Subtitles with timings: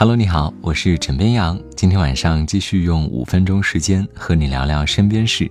[0.00, 1.58] Hello，你好，我是枕边羊。
[1.74, 5.50] 今天晚上继续用五分钟时间和你聊聊身边事。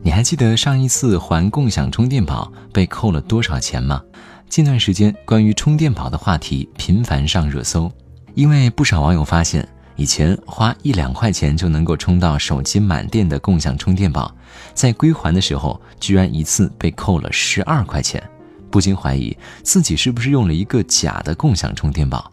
[0.00, 4.02] 你还记得上一次还共享充电宝被扣了多少钱吗？
[4.48, 7.92] 近段时间关于充电宝的话题频繁上热搜，
[8.32, 14.34] 因为不少网友发现，以前花一两块钱就能够充到手机满电的共享充电宝，
[14.72, 18.22] 在归还的时候居然一次被扣了十二块钱。
[18.70, 22.30] 不禁怀疑自己是不是用了一个假的共享充电宝，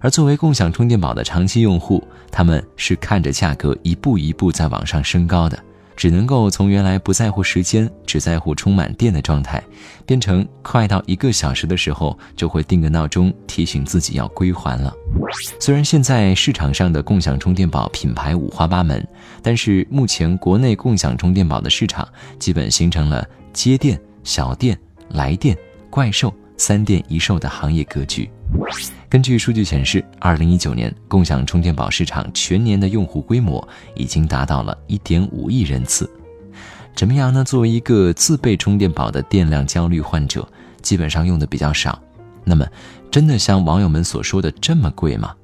[0.00, 5.58] 而作为共享充电宝的长期用户，他们是看着价格一步一步在往上升高的，
[5.96, 9.62] 只能够从原来不在乎时间，只在乎充满电的状态，
[10.04, 14.92] 变成快到一个小时的时候就会定个闹钟提醒自己要归还了。
[15.58, 19.06] 虽然现在市场上的共享充电宝品牌五花八门，
[19.42, 22.06] 但是目前国内共享充电宝的市场
[22.38, 24.78] 基本形成了接电、小电。
[25.12, 25.56] 来电、
[25.90, 28.30] 怪兽三电一售的行业格局。
[29.08, 36.10] 根据数据显示，二零一九年共享充电宝市场全年的用户规模已经达到了一点五亿人次。
[36.94, 37.42] 怎么样呢？
[37.42, 40.46] 作为一个自备充电宝的电量焦虑患者，
[40.82, 41.98] 基本上用的比较少。
[42.44, 42.66] 那么，
[43.10, 45.34] 真的像网友们所说的这么贵吗？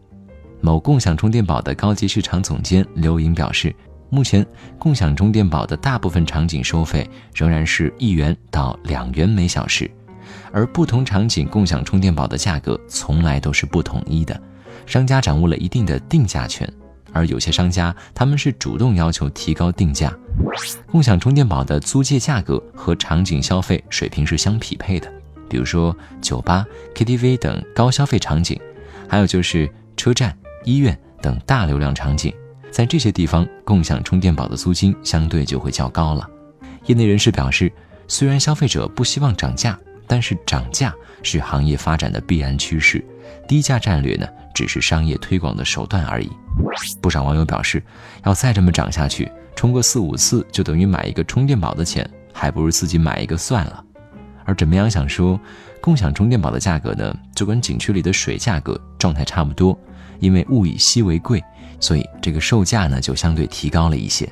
[0.60, 3.74] 某共享充电宝的高级市场总监刘莹表示。
[4.10, 4.44] 目前，
[4.78, 9.90] 共享充电宝的大部分场景收费仍然是一元到两元每小时，
[10.50, 14.40] 而不同场景共享充电宝的价格从来都是不统一的，
[14.86, 16.66] 商家掌握了一定的定价权，
[17.12, 20.10] 而有些商家他们是主动要求提高定价。
[20.90, 25.12] 共享充电宝的租借价格和场景消费水平是相匹配的，
[25.50, 26.64] 比如说酒吧、
[26.94, 28.58] KTV 等高消费场景，
[29.06, 32.32] 还有就是车站、医院等大流量场景。
[32.70, 36.28] 在这些地方，共享充电宝的租金相对就会较高了。
[36.86, 37.72] 业内人士表示，
[38.06, 43.04] 虽然消费者不希望涨价，但是涨价是行业发展的必然趋势。
[43.46, 46.30] 低价战略呢，只是商业推广的手段而已。
[47.00, 47.82] 不少网友表示，
[48.24, 53.84] 要再这么涨下去，充个四五次就等于买一个充电宝的钱，还不如自己买一个算了。
[54.44, 55.38] 而枕边羊想说，
[55.80, 59.78] 共享充电宝的价格呢，就跟景区里的水价格状态差不多，
[60.18, 61.42] 因为物以稀为贵。
[61.80, 64.28] 所以这个售价呢就相对提高了一些，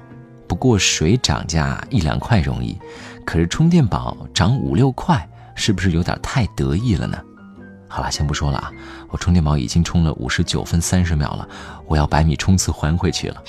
[0.49, 2.77] 不过水涨价一两块容易，
[3.25, 7.17] 可是充电宝涨五六块，是不是有点太得意了呢？
[7.89, 8.73] 好了，先不说了啊，
[9.11, 11.49] 我充电宝已经充了五十九分三十秒了，
[11.87, 13.41] 我要百米冲刺还回去了。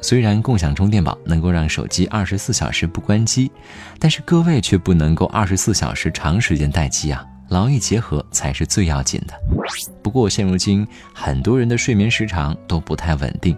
[0.00, 3.50] 虽然共享充电宝能够让手机二十四小时不关机，
[3.98, 7.24] 但是各位却不能够二十四小时长时间待机啊。
[7.54, 9.34] 劳逸结合才是最要紧的。
[10.02, 13.56] 不过，现如今很多人的睡眠时长都不太稳定。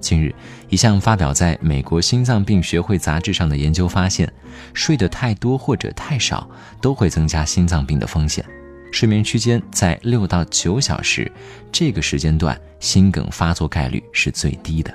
[0.00, 0.34] 近日，
[0.68, 4.28] 一项发表在美国心脏病学会杂志上的研究发现，
[4.74, 6.50] 睡得太多或者太少
[6.80, 8.44] 都会增加心脏病的风险。
[8.90, 11.30] 睡眠区间在六到九小时，
[11.70, 14.92] 这个时间段心梗发作概率是最低的。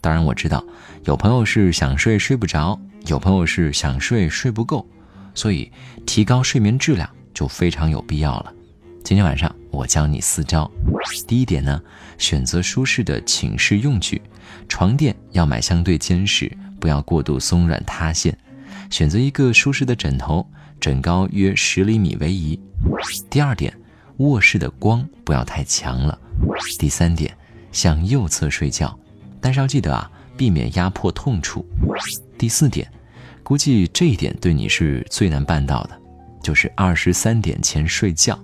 [0.00, 0.64] 当然，我知道
[1.04, 4.86] 有朋友是想睡睡不着，有朋友是想睡睡不够，
[5.34, 5.70] 所以
[6.06, 7.06] 提高睡眠质量。
[7.34, 8.54] 就非常有必要了。
[9.02, 10.70] 今天晚上我教你四招。
[11.26, 11.82] 第一点呢，
[12.16, 14.22] 选择舒适的寝室用具，
[14.68, 16.50] 床垫要买相对坚实，
[16.80, 18.36] 不要过度松软塌陷。
[18.90, 20.46] 选择一个舒适的枕头，
[20.80, 22.58] 枕高约十厘米为宜。
[23.28, 23.76] 第二点，
[24.18, 26.18] 卧室的光不要太强了。
[26.78, 27.36] 第三点，
[27.72, 28.98] 向右侧睡觉，
[29.40, 31.66] 但是要记得啊，避免压迫痛处。
[32.38, 32.90] 第四点，
[33.42, 36.00] 估计这一点对你是最难办到的。
[36.44, 38.38] 就是二十三点前睡觉，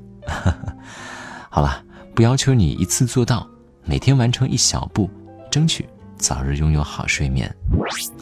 [1.50, 1.84] 好了，
[2.14, 3.46] 不要求你一次做到，
[3.84, 5.08] 每天完成一小步，
[5.50, 7.54] 争取早日拥有好睡眠。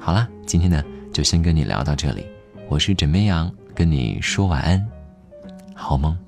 [0.00, 2.27] 好了，今天呢就先跟你聊到这里，
[2.69, 4.84] 我是枕边羊，跟你说晚安，
[5.77, 6.19] 好梦。